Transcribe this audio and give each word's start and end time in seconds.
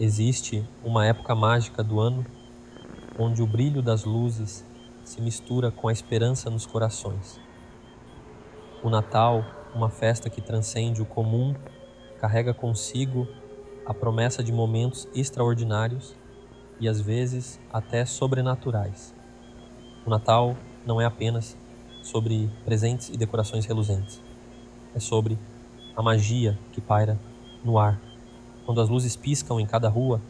Existe 0.00 0.66
uma 0.82 1.04
época 1.04 1.34
mágica 1.34 1.84
do 1.84 2.00
ano 2.00 2.24
onde 3.18 3.42
o 3.42 3.46
brilho 3.46 3.82
das 3.82 4.02
luzes 4.02 4.64
se 5.04 5.20
mistura 5.20 5.70
com 5.70 5.88
a 5.88 5.92
esperança 5.92 6.48
nos 6.48 6.64
corações. 6.64 7.38
O 8.82 8.88
Natal, 8.88 9.44
uma 9.74 9.90
festa 9.90 10.30
que 10.30 10.40
transcende 10.40 11.02
o 11.02 11.04
comum, 11.04 11.54
carrega 12.18 12.54
consigo 12.54 13.28
a 13.84 13.92
promessa 13.92 14.42
de 14.42 14.50
momentos 14.50 15.06
extraordinários 15.14 16.16
e 16.80 16.88
às 16.88 16.98
vezes 16.98 17.60
até 17.70 18.06
sobrenaturais. 18.06 19.14
O 20.06 20.08
Natal 20.08 20.56
não 20.86 20.98
é 20.98 21.04
apenas 21.04 21.58
sobre 22.02 22.50
presentes 22.64 23.10
e 23.10 23.18
decorações 23.18 23.66
reluzentes, 23.66 24.22
é 24.94 24.98
sobre 24.98 25.38
a 25.94 26.00
magia 26.00 26.58
que 26.72 26.80
paira 26.80 27.18
no 27.62 27.78
ar 27.78 28.00
quando 28.70 28.82
as 28.82 28.88
luzes 28.88 29.16
piscam 29.16 29.58
em 29.58 29.66
cada 29.66 29.88
rua, 29.88 30.22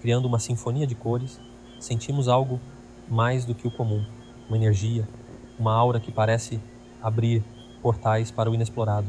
criando 0.00 0.26
uma 0.26 0.40
sinfonia 0.40 0.88
de 0.88 0.96
cores, 0.96 1.40
sentimos 1.78 2.26
algo 2.26 2.58
mais 3.08 3.44
do 3.44 3.54
que 3.54 3.68
o 3.68 3.70
comum, 3.70 4.04
uma 4.48 4.56
energia, 4.56 5.08
uma 5.56 5.72
aura 5.72 6.00
que 6.00 6.10
parece 6.10 6.60
abrir 7.00 7.44
portais 7.80 8.32
para 8.32 8.50
o 8.50 8.54
inexplorado. 8.56 9.06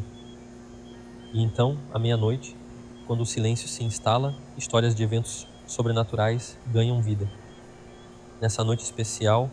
E 1.34 1.42
então, 1.42 1.76
à 1.92 1.98
meia-noite, 1.98 2.56
quando 3.08 3.22
o 3.22 3.26
silêncio 3.26 3.68
se 3.68 3.84
instala, 3.84 4.36
histórias 4.56 4.94
de 4.94 5.02
eventos 5.02 5.48
sobrenaturais 5.66 6.56
ganham 6.68 7.02
vida. 7.02 7.28
Nessa 8.40 8.64
noite 8.64 8.84
especial, 8.84 9.50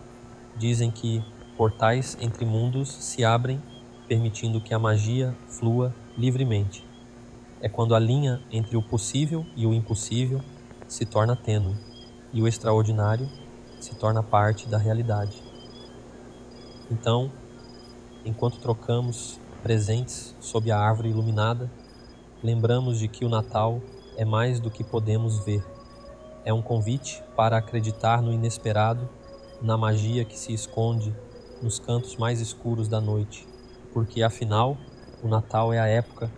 dizem 0.55 0.91
que 0.91 1.25
portais 1.57 2.15
entre 2.21 2.45
mundos 2.45 2.93
se 2.93 3.25
abrem, 3.25 3.59
permitindo 4.07 4.61
que 4.61 4.75
a 4.75 4.79
magia 4.79 5.35
flua 5.49 5.95
livremente 6.15 6.85
é 7.61 7.69
quando 7.69 7.95
a 7.95 7.99
linha 7.99 8.43
entre 8.51 8.77
o 8.77 8.83
possível 8.83 9.47
e 9.57 9.67
o 9.67 9.73
impossível 9.73 10.41
se 10.87 11.07
torna 11.07 11.35
tênue 11.35 11.75
e 12.33 12.43
o 12.43 12.49
extraordinário 12.49 13.29
se 13.81 13.95
torna 13.95 14.23
parte 14.23 14.69
da 14.69 14.79
realidade. 14.79 15.43
Então, 16.91 17.31
enquanto 18.25 18.59
trocamos 18.59 19.41
presentes 19.63 20.35
sob 20.41 20.71
a 20.71 20.79
árvore 20.79 21.09
iluminada, 21.09 21.71
lembramos 22.43 22.99
de 22.99 23.09
que 23.09 23.25
o 23.25 23.29
Natal 23.29 23.81
é 24.17 24.25
mais 24.25 24.61
do 24.61 24.71
que 24.71 24.85
podemos 24.85 25.45
ver. 25.45 25.65
É 26.45 26.53
um 26.53 26.61
convite 26.61 27.23
para 27.35 27.57
acreditar 27.57 28.21
no 28.21 28.33
inesperado, 28.33 29.09
na 29.63 29.79
magia 29.79 30.25
que 30.25 30.39
se 30.39 30.53
esconde 30.53 31.15
nos 31.63 31.79
cantos 31.79 32.17
mais 32.17 32.41
escuros 32.41 32.89
da 32.89 33.01
noite, 33.01 33.47
porque 33.93 34.23
afinal, 34.23 34.77
o 35.23 35.29
Natal 35.29 35.73
é 35.73 35.79
a 35.79 35.87
época 35.87 36.31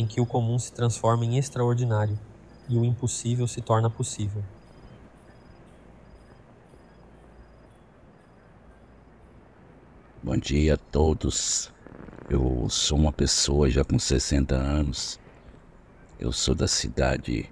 em 0.00 0.06
que 0.06 0.18
o 0.18 0.24
comum 0.24 0.58
se 0.58 0.72
transforma 0.72 1.26
em 1.26 1.36
extraordinário 1.36 2.18
e 2.66 2.78
o 2.78 2.84
impossível 2.86 3.46
se 3.46 3.60
torna 3.60 3.90
possível. 3.90 4.42
Bom 10.22 10.38
dia 10.38 10.74
a 10.74 10.76
todos. 10.78 11.70
Eu 12.30 12.66
sou 12.70 12.96
uma 12.96 13.12
pessoa 13.12 13.68
já 13.68 13.84
com 13.84 13.98
60 13.98 14.54
anos. 14.54 15.20
Eu 16.18 16.32
sou 16.32 16.54
da 16.54 16.66
cidade 16.66 17.50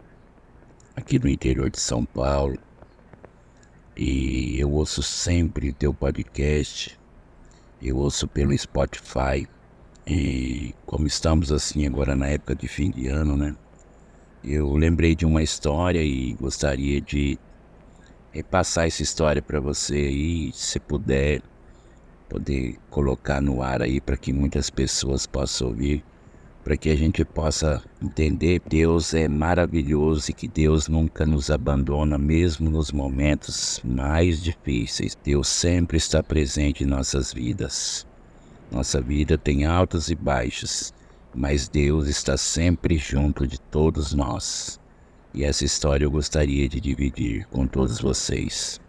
aqui 0.97 1.19
no 1.19 1.29
interior 1.29 1.69
de 1.69 1.79
São 1.79 2.05
Paulo. 2.07 2.59
E 3.95 4.59
eu 4.59 4.71
ouço 4.73 5.03
sempre 5.03 5.73
teu 5.73 5.93
podcast. 5.93 6.99
Eu 7.83 7.99
ouço 7.99 8.27
pelo 8.27 8.57
Spotify. 8.57 9.47
E 10.11 10.75
como 10.87 11.07
estamos 11.07 11.53
assim 11.53 11.87
agora 11.87 12.17
na 12.17 12.29
época 12.29 12.55
de 12.55 12.67
fim 12.67 12.91
de 12.91 13.09
ano, 13.09 13.37
né? 13.37 13.55
Eu 14.43 14.75
lembrei 14.75 15.15
de 15.15 15.27
uma 15.27 15.43
história 15.43 16.03
e 16.03 16.33
gostaria 16.41 16.99
de 16.99 17.39
repassar 18.33 18.87
essa 18.87 19.03
história 19.03 19.43
para 19.43 19.61
você 19.61 19.97
aí, 19.97 20.51
se 20.55 20.81
puder, 20.81 21.43
poder 22.27 22.79
colocar 22.89 23.43
no 23.43 23.63
ar 23.63 23.83
aí 23.83 24.01
para 24.01 24.17
que 24.17 24.33
muitas 24.33 24.71
pessoas 24.71 25.27
possam 25.27 25.69
ouvir, 25.69 26.03
para 26.65 26.75
que 26.75 26.89
a 26.89 26.97
gente 26.97 27.23
possa 27.23 27.85
entender 28.03 28.61
que 28.61 28.69
Deus 28.71 29.13
é 29.13 29.29
maravilhoso 29.29 30.31
e 30.31 30.33
que 30.33 30.49
Deus 30.49 30.89
nunca 30.89 31.27
nos 31.27 31.51
abandona, 31.51 32.17
mesmo 32.17 32.71
nos 32.71 32.93
momentos 32.93 33.83
mais 33.85 34.43
difíceis. 34.43 35.15
Deus 35.23 35.49
sempre 35.49 35.99
está 35.99 36.23
presente 36.23 36.83
em 36.83 36.87
nossas 36.87 37.31
vidas. 37.31 38.08
Nossa 38.71 39.01
vida 39.01 39.39
tem 39.39 39.65
altos 39.65 40.11
e 40.11 40.15
baixos, 40.15 40.93
mas 41.35 41.69
Deus 41.69 42.07
está 42.07 42.37
sempre 42.37 42.99
junto 42.99 43.47
de 43.47 43.59
todos 43.59 44.13
nós. 44.13 44.79
E 45.33 45.45
essa 45.45 45.65
história 45.65 46.05
eu 46.05 46.11
gostaria 46.11 46.69
de 46.69 46.81
dividir 46.81 47.47
com 47.47 47.67
todos 47.67 48.01
vocês. 48.01 48.81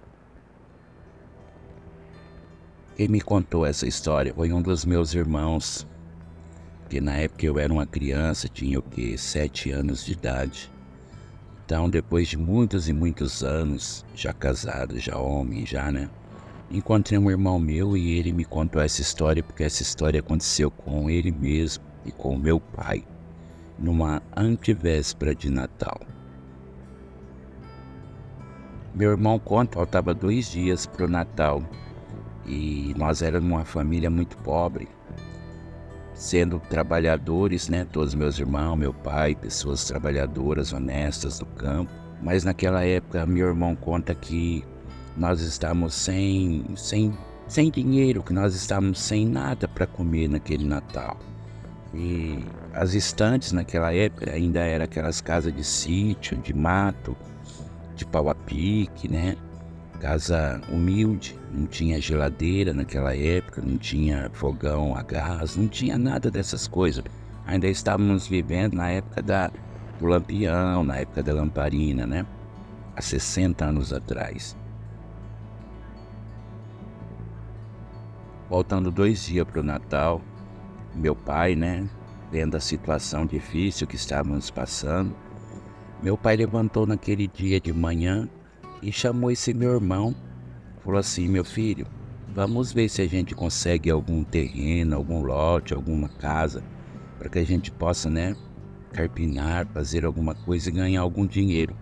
Quem 2.95 3.07
me 3.07 3.21
contou 3.21 3.65
essa 3.65 3.87
história 3.87 4.33
foi 4.33 4.51
um 4.51 4.61
dos 4.61 4.83
meus 4.83 5.13
irmãos, 5.13 5.87
que 6.89 6.99
na 6.99 7.15
época 7.15 7.45
eu 7.45 7.57
era 7.57 7.71
uma 7.71 7.85
criança, 7.85 8.49
tinha 8.49 8.79
o 8.79 8.81
que, 8.81 9.17
sete 9.17 9.71
anos 9.71 10.03
de 10.03 10.11
idade. 10.11 10.69
Então, 11.65 11.89
depois 11.89 12.27
de 12.27 12.35
muitos 12.35 12.89
e 12.89 12.93
muitos 12.93 13.43
anos, 13.43 14.05
já 14.13 14.33
casado, 14.33 14.99
já 14.99 15.17
homem, 15.17 15.65
já, 15.65 15.91
né? 15.91 16.09
Encontrei 16.71 17.17
um 17.17 17.31
irmão 17.31 17.57
meu 17.57 17.97
e 17.97 18.17
ele 18.17 18.31
me 18.31 18.45
contou 18.45 18.79
essa 18.79 19.01
história 19.01 19.41
porque 19.41 19.63
essa 19.63 19.81
história 19.81 20.19
aconteceu 20.19 20.69
com 20.69 21.09
ele 21.09 21.31
mesmo 21.31 21.83
e 22.05 22.11
com 22.11 22.37
meu 22.37 22.59
pai 22.59 23.03
numa 23.77 24.21
antevéspera 24.35 25.33
de 25.33 25.49
Natal. 25.49 25.99
Meu 28.93 29.11
irmão 29.11 29.39
conta, 29.39 29.77
faltava 29.77 30.13
dois 30.13 30.51
dias 30.51 30.85
para 30.85 31.05
o 31.05 31.09
Natal 31.09 31.63
e 32.45 32.93
nós 32.97 33.21
éramos 33.21 33.49
uma 33.49 33.65
família 33.65 34.09
muito 34.09 34.37
pobre, 34.37 34.87
sendo 36.13 36.59
trabalhadores, 36.59 37.69
né? 37.69 37.85
Todos 37.85 38.13
meus 38.13 38.37
irmãos, 38.37 38.75
meu 38.75 38.93
pai, 38.93 39.33
pessoas 39.33 39.85
trabalhadoras, 39.85 40.73
honestas 40.73 41.39
do 41.39 41.45
campo. 41.45 41.91
Mas 42.21 42.43
naquela 42.43 42.83
época, 42.83 43.25
meu 43.25 43.47
irmão 43.47 43.75
conta 43.75 44.13
que 44.13 44.65
nós 45.17 45.41
estávamos 45.41 45.93
sem, 45.93 46.65
sem, 46.75 47.13
sem 47.47 47.69
dinheiro, 47.69 48.23
que 48.23 48.33
nós 48.33 48.55
estávamos 48.55 48.99
sem 48.99 49.25
nada 49.27 49.67
para 49.67 49.85
comer 49.85 50.27
naquele 50.27 50.65
Natal. 50.65 51.17
E 51.93 52.43
as 52.73 52.93
estantes 52.93 53.51
naquela 53.51 53.93
época 53.93 54.31
ainda 54.31 54.59
eram 54.59 54.85
aquelas 54.85 55.21
casas 55.21 55.53
de 55.53 55.63
sítio, 55.63 56.37
de 56.37 56.53
mato, 56.53 57.17
de 57.95 58.05
pau 58.05 58.29
a 58.29 58.35
pique, 58.35 59.09
né? 59.09 59.35
Casa 59.99 60.61
humilde, 60.69 61.37
não 61.51 61.65
tinha 61.65 61.99
geladeira 61.99 62.73
naquela 62.73 63.15
época, 63.15 63.61
não 63.61 63.77
tinha 63.77 64.29
fogão 64.33 64.95
a 64.95 65.01
gás, 65.01 65.57
não 65.57 65.67
tinha 65.67 65.97
nada 65.97 66.31
dessas 66.31 66.67
coisas. 66.67 67.03
Ainda 67.45 67.67
estávamos 67.67 68.27
vivendo 68.27 68.75
na 68.75 68.91
época 68.91 69.21
da, 69.21 69.51
do 69.99 70.05
lampião, 70.05 70.83
na 70.83 70.97
época 70.97 71.23
da 71.23 71.33
lamparina, 71.33 72.05
né? 72.05 72.25
Há 72.95 73.01
60 73.01 73.65
anos 73.65 73.91
atrás. 73.91 74.55
Faltando 78.49 78.89
dois 78.89 79.27
dias 79.27 79.45
para 79.45 79.59
o 79.59 79.63
Natal, 79.63 80.19
meu 80.95 81.15
pai, 81.15 81.55
né, 81.55 81.87
vendo 82.31 82.57
a 82.57 82.59
situação 82.59 83.23
difícil 83.23 83.85
que 83.85 83.95
estávamos 83.95 84.49
passando, 84.49 85.15
meu 86.01 86.17
pai 86.17 86.35
levantou 86.35 86.87
naquele 86.87 87.27
dia 87.27 87.59
de 87.59 87.71
manhã 87.71 88.27
e 88.81 88.91
chamou 88.91 89.29
esse 89.29 89.53
meu 89.53 89.71
irmão. 89.73 90.15
Falou 90.83 90.99
assim: 90.99 91.27
Meu 91.27 91.45
filho, 91.45 91.85
vamos 92.33 92.73
ver 92.73 92.89
se 92.89 93.03
a 93.03 93.07
gente 93.07 93.35
consegue 93.35 93.91
algum 93.91 94.23
terreno, 94.23 94.95
algum 94.95 95.21
lote, 95.21 95.75
alguma 95.75 96.09
casa, 96.09 96.63
para 97.19 97.29
que 97.29 97.37
a 97.37 97.45
gente 97.45 97.69
possa, 97.69 98.09
né, 98.09 98.35
carpinar, 98.91 99.67
fazer 99.67 100.05
alguma 100.05 100.33
coisa 100.33 100.69
e 100.69 100.73
ganhar 100.73 101.01
algum 101.01 101.27
dinheiro. 101.27 101.75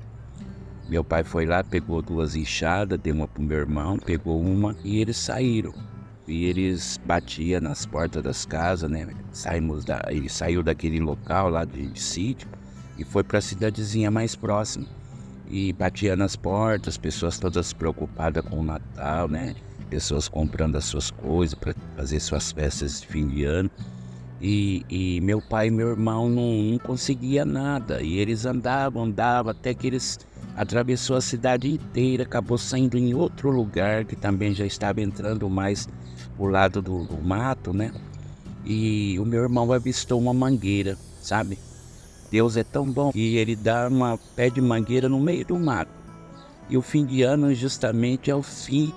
Meu 0.90 1.02
pai 1.02 1.24
foi 1.24 1.46
lá, 1.46 1.64
pegou 1.64 2.02
duas 2.02 2.36
enxadas, 2.36 3.00
deu 3.00 3.16
uma 3.16 3.28
para 3.28 3.42
o 3.42 3.46
meu 3.46 3.58
irmão, 3.58 3.98
pegou 3.98 4.42
uma 4.42 4.76
e 4.84 5.00
eles 5.00 5.16
saíram 5.16 5.74
eles 6.28 7.00
batiam 7.06 7.62
nas 7.62 7.86
portas 7.86 8.22
das 8.22 8.46
casas, 8.46 8.90
né? 8.90 9.08
Saímos 9.32 9.86
da, 9.86 10.04
ele 10.10 10.28
saiu 10.28 10.62
daquele 10.62 11.00
local 11.00 11.50
lá 11.50 11.64
de, 11.64 11.88
de 11.88 12.02
sítio 12.02 12.50
e 12.98 13.06
foi 13.06 13.24
para 13.24 13.40
a 13.40 13.42
cidadezinha 13.42 14.12
mais 14.12 14.36
próxima. 14.36 14.86
E 15.50 15.72
batia 15.72 16.18
nas 16.18 16.36
portas, 16.36 16.98
pessoas 16.98 17.40
todas 17.40 17.72
preocupadas 17.72 18.44
com 18.46 18.60
o 18.60 18.64
Natal, 18.64 19.30
né? 19.30 19.56
Pessoas 19.90 20.28
comprando 20.28 20.76
as 20.76 20.84
suas 20.84 21.10
coisas 21.10 21.56
para 21.56 21.74
fazer 21.96 22.20
suas 22.20 22.52
festas 22.52 23.00
de 23.00 23.08
fim 23.08 23.28
de 23.28 23.46
ano. 23.46 23.72
E, 24.42 24.86
e 24.90 25.22
meu 25.22 25.42
pai 25.42 25.68
e 25.68 25.72
meu 25.72 25.90
irmão 25.90 26.30
não, 26.30 26.52
não 26.72 26.78
conseguia 26.80 27.46
nada. 27.46 28.02
E 28.02 28.18
eles 28.18 28.46
andavam, 28.46 29.06
andavam, 29.06 29.52
até 29.52 29.74
que 29.74 29.88
eles 29.88 30.20
atravessou 30.58 31.16
a 31.16 31.22
cidade 31.22 31.72
inteira, 31.72 32.24
acabou 32.24 32.58
saindo 32.58 32.98
em 32.98 33.14
outro 33.14 33.50
lugar 33.50 34.04
que 34.04 34.16
também 34.16 34.54
já 34.54 34.66
estava 34.66 35.02
entrando 35.02 35.50
mais 35.50 35.88
o 36.38 36.46
lado 36.46 36.82
do, 36.82 37.06
do 37.06 37.18
mato, 37.22 37.74
né? 37.74 37.92
E 38.66 39.18
o 39.20 39.26
meu 39.26 39.44
irmão 39.44 39.72
avistou 39.72 40.20
uma 40.20 40.34
mangueira, 40.34 40.98
sabe? 41.22 41.58
Deus 42.30 42.58
é 42.58 42.64
tão 42.64 42.86
bom 42.90 43.12
que 43.12 43.38
ele 43.38 43.56
dá 43.56 43.88
uma 43.88 44.20
pé 44.36 44.50
de 44.50 44.62
mangueira 44.62 45.08
no 45.08 45.20
meio 45.20 45.46
do 45.46 45.58
mato. 45.58 45.92
E 46.70 46.76
o 46.78 46.82
fim 46.82 47.06
de 47.06 47.24
ano 47.24 47.54
justamente 47.54 48.30
é 48.30 48.36
o 48.36 48.44
fim 48.44 48.94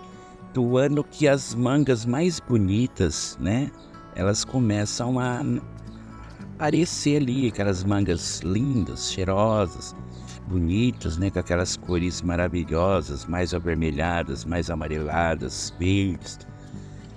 do 0.52 0.76
ano 0.76 1.04
que 1.04 1.28
as 1.28 1.54
mangas 1.54 2.04
mais 2.04 2.40
bonitas, 2.40 3.38
né? 3.40 3.70
Elas 4.16 4.44
começam 4.44 5.20
a 5.20 5.40
aparecer 6.56 7.22
ali, 7.22 7.46
aquelas 7.46 7.84
mangas 7.84 8.40
lindas, 8.40 9.12
cheirosas, 9.12 9.94
bonitas, 10.48 11.16
né? 11.16 11.30
Com 11.30 11.38
aquelas 11.38 11.76
cores 11.76 12.20
maravilhosas, 12.20 13.24
mais 13.24 13.54
avermelhadas, 13.54 14.44
mais 14.44 14.68
amareladas, 14.68 15.72
verdes. 15.78 16.40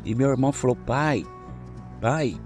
E 0.04 0.14
meu 0.14 0.30
irmão 0.30 0.52
falou: 0.52 0.76
pai, 0.76 1.26
pai, 2.02 2.38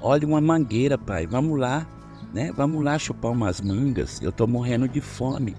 olha 0.00 0.26
uma 0.26 0.40
mangueira, 0.40 0.96
pai, 0.96 1.26
vamos 1.26 1.58
lá, 1.58 1.86
né? 2.32 2.52
Vamos 2.56 2.84
lá 2.84 2.98
chupar 2.98 3.32
umas 3.32 3.60
mangas, 3.60 4.20
eu 4.22 4.32
tô 4.32 4.46
morrendo 4.46 4.88
de 4.88 5.00
fome. 5.00 5.56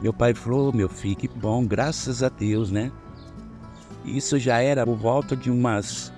Meu 0.00 0.12
pai 0.12 0.34
falou: 0.34 0.72
meu 0.72 0.88
filho, 0.88 1.16
que 1.16 1.28
bom, 1.28 1.66
graças 1.66 2.22
a 2.22 2.28
Deus, 2.28 2.70
né? 2.70 2.90
Isso 4.04 4.38
já 4.38 4.60
era 4.60 4.84
por 4.84 4.96
volta 4.96 5.36
de 5.36 5.50
umas 5.50 6.12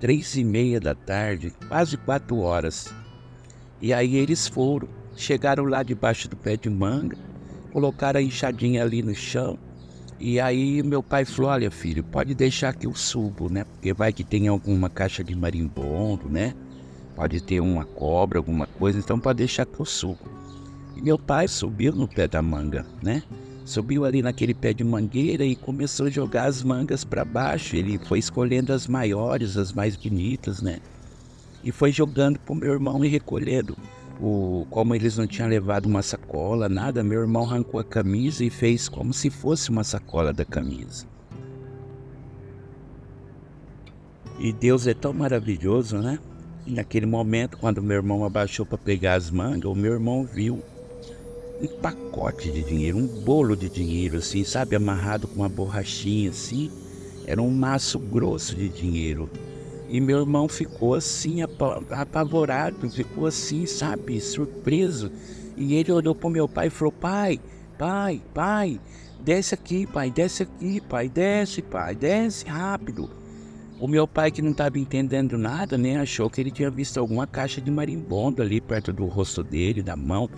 três 0.00 0.36
e 0.36 0.44
meia 0.44 0.80
da 0.80 0.94
tarde, 0.94 1.52
quase 1.68 1.96
quatro 1.96 2.38
horas. 2.38 2.92
E 3.80 3.92
aí 3.92 4.16
eles 4.16 4.48
foram, 4.48 4.88
chegaram 5.14 5.64
lá 5.64 5.82
debaixo 5.82 6.28
do 6.28 6.36
pé 6.36 6.56
de 6.56 6.70
manga, 6.70 7.16
colocaram 7.72 8.18
a 8.18 8.22
enxadinha 8.22 8.82
ali 8.82 9.02
no 9.02 9.14
chão. 9.14 9.58
E 10.20 10.40
aí 10.40 10.82
meu 10.82 11.02
pai 11.02 11.24
falou, 11.24 11.50
olha 11.52 11.70
filho, 11.70 12.02
pode 12.02 12.34
deixar 12.34 12.74
que 12.74 12.86
eu 12.86 12.94
subo, 12.94 13.48
né? 13.48 13.64
Porque 13.64 13.92
vai 13.92 14.12
que 14.12 14.24
tem 14.24 14.48
alguma 14.48 14.90
caixa 14.90 15.22
de 15.22 15.34
marimbondo, 15.34 16.28
né? 16.28 16.54
Pode 17.14 17.40
ter 17.40 17.60
uma 17.60 17.84
cobra, 17.84 18.38
alguma 18.38 18.66
coisa, 18.66 18.98
então 18.98 19.18
pode 19.18 19.38
deixar 19.38 19.64
que 19.64 19.78
eu 19.78 19.86
subo. 19.86 20.18
E 20.96 21.02
meu 21.02 21.18
pai 21.18 21.46
subiu 21.46 21.92
no 21.92 22.08
pé 22.08 22.26
da 22.26 22.42
manga, 22.42 22.84
né? 23.00 23.22
Subiu 23.64 24.04
ali 24.04 24.20
naquele 24.20 24.54
pé 24.54 24.72
de 24.72 24.82
mangueira 24.82 25.44
e 25.44 25.54
começou 25.54 26.06
a 26.06 26.10
jogar 26.10 26.46
as 26.46 26.62
mangas 26.64 27.04
para 27.04 27.24
baixo. 27.24 27.76
Ele 27.76 27.98
foi 27.98 28.18
escolhendo 28.18 28.72
as 28.72 28.88
maiores, 28.88 29.56
as 29.56 29.72
mais 29.72 29.94
bonitas, 29.94 30.60
né? 30.60 30.78
E 31.62 31.70
foi 31.70 31.92
jogando 31.92 32.40
pro 32.40 32.54
meu 32.54 32.72
irmão 32.72 33.04
e 33.04 33.08
recolhendo. 33.08 33.76
O, 34.20 34.66
como 34.70 34.94
eles 34.94 35.16
não 35.16 35.26
tinham 35.26 35.48
levado 35.48 35.86
uma 35.86 36.02
nada, 36.68 37.02
meu 37.02 37.20
irmão 37.20 37.44
arrancou 37.44 37.80
a 37.80 37.84
camisa 37.84 38.44
e 38.44 38.50
fez 38.50 38.88
como 38.88 39.12
se 39.12 39.30
fosse 39.30 39.70
uma 39.70 39.82
sacola 39.82 40.32
da 40.32 40.44
camisa. 40.44 41.06
E 44.38 44.52
Deus 44.52 44.86
é 44.86 44.94
tão 44.94 45.12
maravilhoso, 45.12 45.98
né? 45.98 46.18
E 46.66 46.72
naquele 46.72 47.06
momento, 47.06 47.56
quando 47.58 47.82
meu 47.82 47.96
irmão 47.96 48.24
abaixou 48.24 48.66
para 48.66 48.78
pegar 48.78 49.14
as 49.14 49.30
mangas, 49.30 49.70
o 49.70 49.74
meu 49.74 49.94
irmão 49.94 50.24
viu 50.24 50.62
um 51.60 51.66
pacote 51.66 52.50
de 52.50 52.62
dinheiro, 52.62 52.98
um 52.98 53.06
bolo 53.06 53.56
de 53.56 53.68
dinheiro, 53.68 54.18
assim, 54.18 54.44
sabe, 54.44 54.76
amarrado 54.76 55.26
com 55.26 55.36
uma 55.36 55.48
borrachinha, 55.48 56.30
assim. 56.30 56.70
Era 57.26 57.42
um 57.42 57.50
maço 57.50 57.98
grosso 57.98 58.54
de 58.54 58.68
dinheiro. 58.68 59.28
E 59.88 60.00
meu 60.00 60.20
irmão 60.20 60.46
ficou 60.48 60.94
assim, 60.94 61.40
apavorado, 61.42 62.88
ficou 62.90 63.26
assim, 63.26 63.66
sabe, 63.66 64.20
surpreso. 64.20 65.10
E 65.58 65.74
ele 65.74 65.90
olhou 65.90 66.14
para 66.14 66.30
meu 66.30 66.48
pai 66.48 66.68
e 66.68 66.70
falou: 66.70 66.92
Pai, 66.92 67.40
pai, 67.76 68.22
pai, 68.32 68.80
desce 69.20 69.54
aqui, 69.54 69.86
pai, 69.86 70.10
desce 70.10 70.44
aqui, 70.44 70.80
pai, 70.80 71.08
desce, 71.08 71.60
pai, 71.60 71.96
desce 71.96 72.46
rápido. 72.46 73.10
O 73.80 73.88
meu 73.88 74.06
pai, 74.06 74.30
que 74.30 74.40
não 74.40 74.52
estava 74.52 74.78
entendendo 74.78 75.36
nada, 75.36 75.76
né, 75.76 76.00
achou 76.00 76.30
que 76.30 76.40
ele 76.40 76.50
tinha 76.50 76.70
visto 76.70 76.98
alguma 76.98 77.26
caixa 77.26 77.60
de 77.60 77.70
marimbondo 77.70 78.42
ali 78.42 78.60
perto 78.60 78.92
do 78.92 79.06
rosto 79.06 79.42
dele, 79.42 79.82
da 79.82 79.96
mão. 79.96 80.30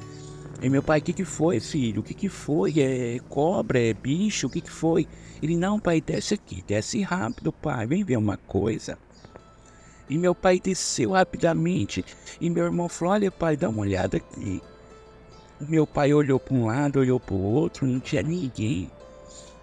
E 0.62 0.68
meu 0.68 0.82
pai, 0.82 0.98
o 0.98 1.02
que, 1.02 1.12
que 1.12 1.24
foi, 1.24 1.58
filho? 1.58 2.00
O 2.00 2.02
que, 2.02 2.12
que 2.12 2.28
foi? 2.28 2.80
É 2.80 3.18
cobra? 3.28 3.80
É 3.80 3.94
bicho? 3.94 4.46
O 4.46 4.50
que, 4.50 4.60
que 4.60 4.70
foi? 4.70 5.06
Ele, 5.42 5.56
não, 5.56 5.80
pai, 5.80 6.02
desce 6.02 6.34
aqui, 6.34 6.62
desce 6.66 7.00
rápido, 7.02 7.50
pai, 7.50 7.86
vem 7.86 8.04
ver 8.04 8.18
uma 8.18 8.36
coisa. 8.36 8.98
E 10.10 10.18
meu 10.18 10.34
pai 10.34 10.60
desceu 10.60 11.12
rapidamente. 11.12 12.04
E 12.40 12.50
meu 12.50 12.64
irmão 12.64 12.88
falou: 12.88 13.14
Olha, 13.14 13.30
pai, 13.30 13.56
dá 13.56 13.68
uma 13.68 13.82
olhada 13.82 14.16
aqui. 14.16 14.60
Meu 15.68 15.86
pai 15.86 16.14
olhou 16.14 16.40
para 16.40 16.54
um 16.54 16.66
lado, 16.66 17.00
olhou 17.00 17.20
para 17.20 17.34
o 17.34 17.42
outro, 17.42 17.86
não 17.86 18.00
tinha 18.00 18.22
ninguém. 18.22 18.90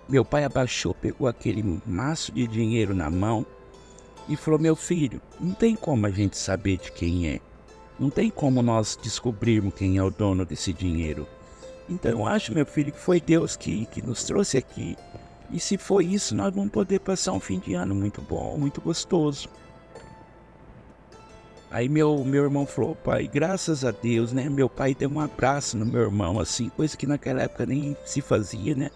Meu 0.07 0.23
pai 0.23 0.44
abaixou, 0.44 0.94
pegou 0.94 1.27
aquele 1.27 1.81
maço 1.85 2.31
de 2.31 2.47
dinheiro 2.47 2.94
na 2.94 3.09
mão 3.09 3.45
e 4.29 4.35
falou: 4.35 4.59
Meu 4.59 4.75
filho, 4.75 5.19
não 5.39 5.53
tem 5.53 5.75
como 5.75 6.05
a 6.05 6.11
gente 6.11 6.38
saber 6.38 6.77
de 6.77 6.91
quem 6.91 7.27
é. 7.27 7.39
Não 7.99 8.11
tem 8.11 8.29
como 8.29 8.61
nós 8.61 8.97
descobrirmos 9.01 9.73
quem 9.73 9.97
é 9.97 10.03
o 10.03 10.11
dono 10.11 10.45
desse 10.45 10.71
dinheiro. 10.71 11.27
Então 11.89 12.11
eu 12.11 12.27
acho, 12.27 12.53
meu 12.53 12.65
filho, 12.65 12.91
que 12.91 12.99
foi 12.99 13.19
Deus 13.19 13.55
que, 13.55 13.88
que 13.88 14.05
nos 14.05 14.23
trouxe 14.23 14.57
aqui. 14.57 14.95
E 15.49 15.59
se 15.59 15.77
foi 15.77 16.05
isso, 16.05 16.35
nós 16.35 16.53
vamos 16.53 16.71
poder 16.71 16.99
passar 16.99 17.31
um 17.31 17.39
fim 17.39 17.57
de 17.57 17.73
ano 17.73 17.95
muito 17.95 18.21
bom, 18.21 18.55
muito 18.57 18.81
gostoso. 18.81 19.49
Aí 21.69 21.89
meu, 21.89 22.23
meu 22.23 22.45
irmão 22.45 22.65
falou, 22.65 22.95
pai, 22.95 23.29
graças 23.31 23.83
a 23.83 23.91
Deus, 23.91 24.31
né? 24.31 24.49
Meu 24.49 24.69
pai 24.69 24.95
deu 24.95 25.09
um 25.09 25.19
abraço 25.19 25.77
no 25.77 25.85
meu 25.85 26.01
irmão, 26.01 26.39
assim, 26.39 26.69
coisa 26.69 26.95
que 26.95 27.05
naquela 27.05 27.41
época 27.41 27.65
nem 27.65 27.95
se 28.05 28.21
fazia, 28.21 28.73
né? 28.73 28.89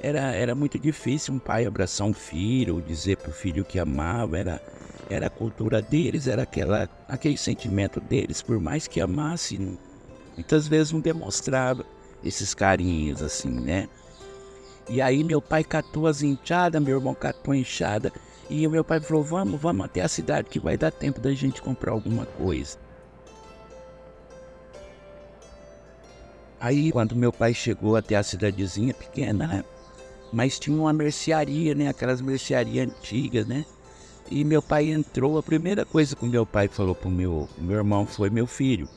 Era, 0.00 0.32
era 0.32 0.54
muito 0.54 0.78
difícil 0.78 1.34
um 1.34 1.38
pai 1.38 1.66
abraçar 1.66 2.06
um 2.06 2.14
filho, 2.14 2.82
dizer 2.82 3.16
pro 3.16 3.32
filho 3.32 3.64
que 3.64 3.78
amava, 3.78 4.38
era, 4.38 4.62
era 5.10 5.26
a 5.26 5.30
cultura 5.30 5.82
deles, 5.82 6.28
era 6.28 6.42
aquela, 6.42 6.88
aquele 7.08 7.36
sentimento 7.36 8.00
deles, 8.00 8.40
por 8.40 8.60
mais 8.60 8.86
que 8.86 9.00
amasse, 9.00 9.58
muitas 10.36 10.68
vezes 10.68 10.92
não 10.92 11.00
demonstrava 11.00 11.84
esses 12.24 12.54
carinhos 12.54 13.20
assim, 13.20 13.50
né? 13.50 13.88
E 14.88 15.00
aí 15.00 15.24
meu 15.24 15.40
pai 15.40 15.64
catou 15.64 16.06
as 16.06 16.22
enxadas, 16.22 16.82
meu 16.82 16.98
irmão 16.98 17.14
catou 17.14 17.52
a 17.52 17.56
enxada, 17.56 18.12
e 18.52 18.66
o 18.66 18.70
meu 18.70 18.84
pai 18.84 19.00
falou: 19.00 19.22
Vamos, 19.22 19.58
vamos 19.58 19.86
até 19.86 20.02
a 20.02 20.08
cidade 20.08 20.50
que 20.50 20.60
vai 20.60 20.76
dar 20.76 20.90
tempo 20.90 21.20
da 21.20 21.32
gente 21.32 21.62
comprar 21.62 21.92
alguma 21.92 22.26
coisa. 22.26 22.76
Aí, 26.60 26.92
quando 26.92 27.16
meu 27.16 27.32
pai 27.32 27.54
chegou 27.54 27.96
até 27.96 28.14
a 28.14 28.22
cidadezinha 28.22 28.92
pequena, 28.92 29.46
né? 29.46 29.64
Mas 30.32 30.58
tinha 30.58 30.76
uma 30.76 30.92
mercearia, 30.92 31.74
né? 31.74 31.88
Aquelas 31.88 32.20
mercearias 32.20 32.88
antigas, 32.88 33.46
né? 33.46 33.64
E 34.30 34.44
meu 34.44 34.62
pai 34.62 34.90
entrou, 34.90 35.38
a 35.38 35.42
primeira 35.42 35.84
coisa 35.84 36.14
que 36.14 36.24
meu 36.24 36.46
pai 36.46 36.68
falou 36.68 36.94
pro 36.94 37.10
meu, 37.10 37.48
meu 37.58 37.78
irmão 37.78 38.06
foi, 38.06 38.30
meu 38.30 38.46
filho, 38.46 38.88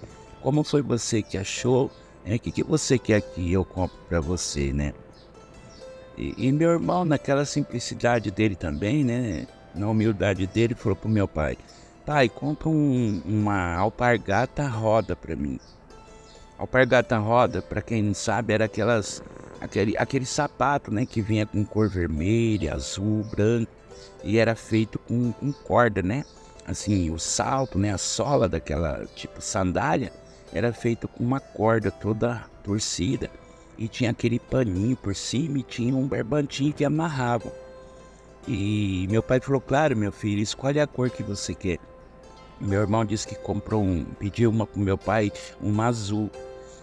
como 0.41 0.63
foi 0.63 0.81
você 0.81 1.21
que 1.23 1.37
achou? 1.37 1.87
O 1.87 1.91
é, 2.25 2.37
que, 2.37 2.51
que 2.51 2.63
você 2.63 2.99
quer 2.99 3.21
que 3.21 3.51
eu 3.51 3.65
compre 3.65 3.97
para 4.07 4.19
você, 4.19 4.71
né? 4.71 4.93
E, 6.17 6.33
e, 6.37 6.51
meu 6.51 6.71
irmão, 6.71 7.03
naquela 7.03 7.45
simplicidade 7.45 8.31
dele 8.31 8.55
também, 8.55 9.03
né? 9.03 9.47
Na 9.73 9.89
humildade 9.89 10.47
dele, 10.47 10.73
falou 10.73 10.95
pro 10.95 11.09
meu 11.09 11.27
pai, 11.27 11.57
pai, 12.05 12.29
compra 12.29 12.69
um, 12.69 13.21
uma 13.25 13.75
alpargata 13.75 14.65
roda 14.67 15.15
para 15.15 15.35
mim. 15.35 15.59
Alpargata 16.57 17.17
roda, 17.17 17.61
para 17.61 17.81
quem 17.81 18.01
não 18.01 18.13
sabe, 18.13 18.53
era 18.53 18.65
aquelas 18.65 19.21
aquele, 19.59 19.97
aquele 19.97 20.25
sapato, 20.25 20.93
né, 20.93 21.05
que 21.05 21.21
vinha 21.21 21.45
com 21.45 21.65
cor 21.65 21.89
vermelha, 21.89 22.73
azul, 22.73 23.23
branco 23.25 23.71
e 24.23 24.37
era 24.37 24.55
feito 24.55 24.97
com, 24.99 25.33
com 25.33 25.51
corda, 25.51 26.01
né? 26.01 26.23
Assim, 26.65 27.11
o 27.11 27.19
salto, 27.19 27.77
né? 27.77 27.93
A 27.93 27.97
sola 27.97 28.47
daquela 28.47 29.05
tipo 29.15 29.41
sandália 29.41 30.13
era 30.53 30.71
feito 30.71 31.07
com 31.07 31.23
uma 31.23 31.39
corda 31.39 31.91
toda 31.91 32.45
torcida 32.63 33.29
e 33.77 33.87
tinha 33.87 34.11
aquele 34.11 34.39
paninho 34.39 34.95
por 34.95 35.15
cima 35.15 35.59
e 35.59 35.63
tinha 35.63 35.95
um 35.95 36.07
barbantinho 36.07 36.73
que 36.73 36.85
amarrava. 36.85 37.51
E 38.47 39.07
meu 39.09 39.23
pai 39.23 39.39
falou: 39.39 39.61
Claro, 39.61 39.95
meu 39.95 40.11
filho, 40.11 40.41
escolhe 40.41 40.79
a 40.79 40.87
cor 40.87 41.09
que 41.09 41.23
você 41.23 41.53
quer. 41.53 41.79
Meu 42.59 42.81
irmão 42.81 43.03
disse 43.03 43.27
que 43.27 43.35
comprou 43.35 43.83
um, 43.83 44.05
pediu 44.17 44.49
uma 44.49 44.65
pro 44.65 44.79
meu 44.79 44.97
pai, 44.97 45.31
uma 45.59 45.87
azul. 45.87 46.29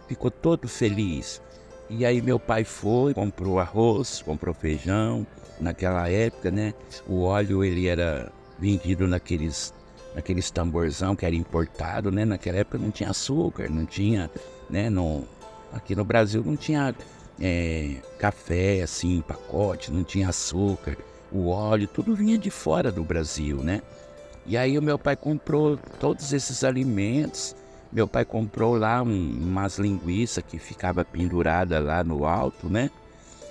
Ficou 0.07 0.31
todo 0.31 0.69
feliz. 0.69 1.41
E 1.89 2.05
aí 2.05 2.21
meu 2.21 2.39
pai 2.39 2.65
foi, 2.65 3.15
comprou 3.15 3.59
arroz, 3.59 4.23
comprou 4.23 4.55
feijão, 4.55 5.27
naquela 5.61 6.09
época, 6.09 6.51
né, 6.51 6.75
o 7.07 7.23
óleo 7.23 7.63
ele 7.63 7.87
era 7.87 8.33
vendido 8.59 9.07
naqueles 9.07 9.73
naqueles 10.15 10.51
tamborzão 10.51 11.17
que 11.17 11.25
era 11.25 11.35
importado, 11.35 12.11
né? 12.11 12.25
Naquela 12.25 12.59
época 12.59 12.77
não 12.77 12.91
tinha 12.91 13.11
açúcar, 13.11 13.71
não 13.71 13.87
tinha, 13.87 14.31
né? 14.69 14.91
No, 14.91 15.25
aqui 15.73 15.95
no 15.95 16.05
Brasil 16.05 16.43
não 16.45 16.57
tinha 16.57 16.95
é, 17.41 17.97
café 18.19 18.83
assim, 18.83 19.23
pacote, 19.27 19.93
não 19.93 20.05
tinha 20.05 20.29
açúcar, 20.29 20.97
o 21.31 21.49
óleo, 21.49 21.89
tudo 21.89 22.15
vinha 22.15 22.37
de 22.37 22.51
fora 22.51 22.93
do 22.93 23.03
Brasil, 23.03 23.59
né? 23.59 23.83
E 24.47 24.57
aí 24.57 24.77
o 24.77 24.83
meu 24.83 24.99
pai 24.99 25.17
comprou 25.17 25.79
todos 25.99 26.33
esses 26.33 26.65
alimentos. 26.65 27.55
Meu 27.93 28.09
pai 28.09 28.25
comprou 28.25 28.77
lá 28.77 29.03
um, 29.03 29.09
umas 29.09 29.79
linguiças 29.79 30.43
que 30.47 30.59
ficava 30.59 31.05
pendurada 31.05 31.79
lá 31.79 32.03
no 32.03 32.27
alto, 32.27 32.69
né? 32.69 32.91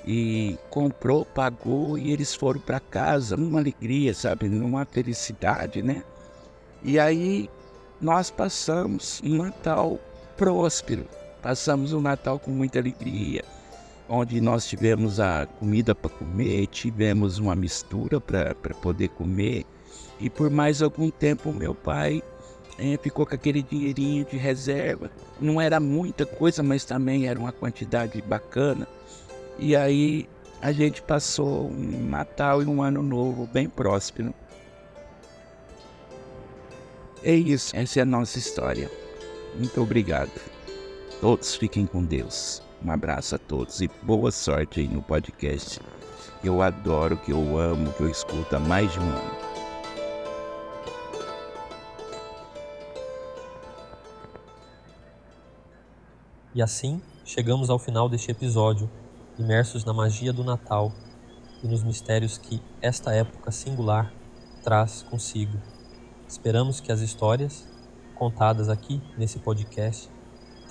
e 0.06 0.58
comprou, 0.70 1.26
pagou 1.26 1.98
e 1.98 2.12
eles 2.12 2.34
foram 2.34 2.60
para 2.60 2.80
casa 2.80 3.38
numa 3.38 3.60
alegria, 3.60 4.14
sabe, 4.14 4.48
numa 4.50 4.86
felicidade, 4.86 5.82
né? 5.82 6.04
E 6.84 7.00
aí 7.00 7.50
nós 8.00 8.32
passamos 8.32 9.22
um 9.24 9.38
Natal 9.38 10.00
próspero, 10.36 11.06
passamos 11.42 11.94
o 11.94 12.02
Natal 12.02 12.40
com 12.40 12.52
muita 12.52 12.80
alegria, 12.80 13.44
onde 14.08 14.40
nós 14.40 14.68
tivemos 14.68 15.20
a 15.20 15.46
comida 15.46 15.96
para 15.96 16.10
comer, 16.10 16.68
tivemos 16.68 17.40
uma 17.40 17.56
mistura 17.56 18.20
para 18.20 18.56
poder 18.82 19.10
comer, 19.10 19.66
e 20.20 20.30
por 20.30 20.50
mais 20.50 20.82
algum 20.82 21.10
tempo 21.10 21.52
meu 21.52 21.74
pai 21.74 22.22
é, 22.78 22.98
ficou 22.98 23.26
com 23.26 23.36
aquele 23.36 23.62
dinheirinho 23.62 24.26
de 24.26 24.38
reserva. 24.38 25.12
Não 25.40 25.60
era 25.60 25.80
muita 25.80 26.26
coisa, 26.26 26.64
mas 26.64 26.86
também 26.86 27.28
era 27.28 27.40
uma 27.40 27.52
quantidade 27.52 28.22
bacana. 28.22 28.88
E 29.58 29.76
aí 29.76 30.28
a 30.62 30.72
gente 30.72 31.02
passou 31.02 31.70
um 31.70 32.08
Natal 32.08 32.62
e 32.62 32.66
um 32.66 32.82
Ano 32.82 33.02
Novo 33.02 33.48
bem 33.48 33.68
próspero. 33.68 34.34
É 37.24 37.34
isso, 37.34 37.76
essa 37.76 38.00
é 38.00 38.02
a 38.02 38.06
nossa 38.06 38.40
história. 38.40 38.90
Muito 39.56 39.80
obrigado. 39.82 40.51
Todos 41.22 41.54
fiquem 41.54 41.86
com 41.86 42.04
Deus. 42.04 42.64
Um 42.84 42.90
abraço 42.90 43.36
a 43.36 43.38
todos 43.38 43.80
e 43.80 43.88
boa 44.02 44.32
sorte 44.32 44.80
aí 44.80 44.88
no 44.88 45.04
podcast. 45.04 45.80
Eu 46.44 46.64
adoro, 46.64 47.16
que 47.16 47.32
eu 47.32 47.60
amo, 47.60 47.94
que 47.94 48.02
eu 48.02 48.10
escuto 48.10 48.56
há 48.56 48.60
mais 48.60 48.92
de 48.92 49.00
um 49.00 49.04
ano. 49.04 49.38
E 56.56 56.62
assim 56.64 57.00
chegamos 57.24 57.70
ao 57.70 57.78
final 57.78 58.10
deste 58.10 58.32
episódio, 58.32 58.90
imersos 59.38 59.86
na 59.86 59.94
magia 59.94 60.34
do 60.34 60.44
Natal 60.44 60.92
e 61.64 61.68
nos 61.68 61.84
mistérios 61.84 62.40
que 62.40 62.60
esta 62.82 63.14
época 63.14 63.52
singular 63.52 64.12
traz 64.64 65.04
consigo. 65.04 65.60
Esperamos 66.28 66.80
que 66.80 66.92
as 66.92 67.00
histórias 67.00 67.68
contadas 68.16 68.70
aqui 68.70 69.00
nesse 69.16 69.38
podcast 69.38 70.10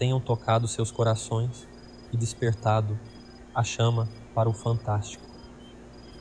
tenham 0.01 0.19
tocado 0.19 0.67
seus 0.67 0.91
corações 0.91 1.69
e 2.11 2.17
despertado 2.17 2.99
a 3.55 3.63
chama 3.63 4.09
para 4.35 4.49
o 4.49 4.53
fantástico. 4.55 5.23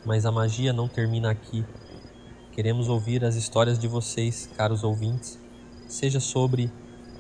Mas 0.06 0.26
a 0.26 0.32
magia 0.34 0.74
não 0.74 0.90
termina 0.90 1.32
aqui. 1.32 1.66
Queremos 2.52 2.90
ouvir 2.90 3.24
as 3.24 3.36
histórias 3.36 3.80
de 3.80 3.88
vocês, 3.88 4.50
caros 4.58 4.84
ouvintes, 4.84 5.40
seja 5.88 6.20
sobre 6.20 6.70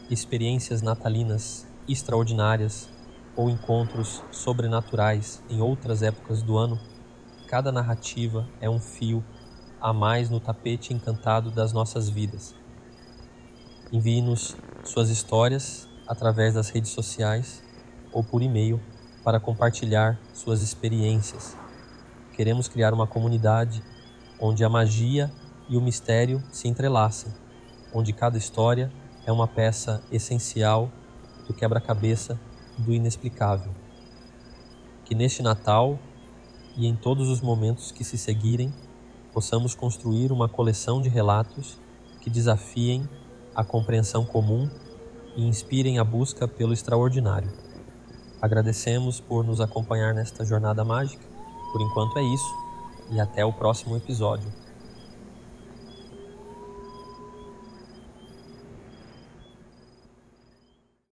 experiências 0.09 0.81
natalinas 0.81 1.65
extraordinárias 1.87 2.89
ou 3.37 3.49
encontros 3.49 4.21
sobrenaturais 4.29 5.41
em 5.49 5.61
outras 5.61 6.03
épocas 6.03 6.41
do 6.41 6.57
ano, 6.57 6.77
cada 7.47 7.71
narrativa 7.71 8.45
é 8.59 8.69
um 8.69 8.81
fio 8.81 9.23
a 9.79 9.93
mais 9.93 10.29
no 10.29 10.41
tapete 10.41 10.93
encantado 10.93 11.51
das 11.51 11.71
nossas 11.71 12.09
vidas. 12.09 12.53
Envie-nos 13.93 14.57
suas 14.83 15.09
histórias 15.09 15.88
através 16.09 16.55
das 16.55 16.69
redes 16.69 16.89
sociais 16.89 17.61
ou 18.11 18.23
por 18.23 18.41
e-mail 18.41 18.81
para 19.23 19.39
compartilhar 19.39 20.19
suas 20.33 20.63
experiências. 20.63 21.55
Queremos 22.33 22.67
criar 22.67 22.95
uma 22.95 23.05
comunidade 23.05 23.83
onde 24.39 24.65
a 24.65 24.69
magia 24.69 25.31
e 25.69 25.77
o 25.77 25.81
mistério 25.81 26.43
se 26.51 26.67
entrelaçam, 26.67 27.31
onde 27.93 28.11
cada 28.11 28.39
história 28.39 28.91
é 29.23 29.31
uma 29.31 29.47
peça 29.47 30.01
essencial 30.11 30.91
do 31.45 31.53
quebra-cabeça 31.53 32.39
do 32.75 32.91
inexplicável. 32.91 33.71
Que 35.05 35.13
neste 35.13 35.43
Natal 35.43 35.99
e 36.75 36.87
em 36.87 36.95
todos 36.95 37.29
os 37.29 37.39
momentos 37.39 37.91
que 37.91 38.03
se 38.03 38.17
seguirem, 38.17 38.73
possamos 39.31 39.75
construir 39.75 40.31
uma 40.31 40.49
coleção 40.49 41.01
de 41.01 41.09
relatos 41.09 41.77
que 42.21 42.29
desafiem 42.29 43.07
a 43.53 43.63
compreensão 43.63 44.25
comum 44.25 44.69
e 45.39 45.47
inspirem 45.47 45.97
a 45.99 46.03
busca 46.03 46.45
pelo 46.49 46.73
extraordinário. 46.73 47.49
Agradecemos 48.41 49.21
por 49.21 49.45
nos 49.45 49.61
acompanhar 49.61 50.13
nesta 50.13 50.43
jornada 50.43 50.83
mágica. 50.83 51.23
Por 51.71 51.81
enquanto 51.81 52.19
é 52.19 52.23
isso 52.23 52.55
e 53.09 53.21
até 53.21 53.45
o 53.45 53.53
próximo 53.53 53.95
episódio. 53.95 54.51